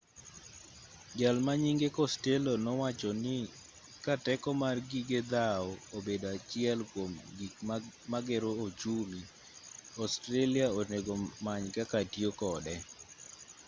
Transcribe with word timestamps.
jalma 1.19 1.53
nyinge 1.63 1.87
costello 1.97 2.53
nowachoni 2.65 3.35
ka 4.05 4.13
teko 4.25 4.49
mar 4.63 4.77
gige 4.89 5.19
dhawo 5.31 5.71
obedo 5.97 6.27
achiel 6.37 6.79
kuom 6.91 7.11
gik 7.37 7.55
magero 8.11 8.49
ochumi 8.65 9.21
australia 10.03 10.65
onego 10.79 11.13
many 11.45 11.67
kaka 11.77 11.99
tiyo 12.11 12.29
kode 12.41 12.75